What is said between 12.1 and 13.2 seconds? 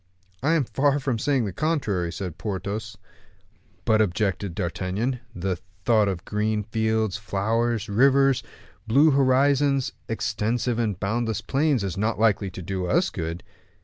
likely to do us